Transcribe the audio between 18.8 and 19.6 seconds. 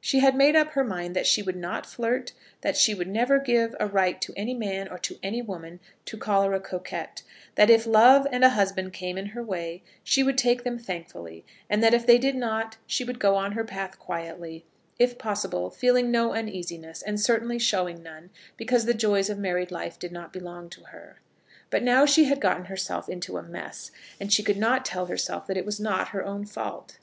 the joys of a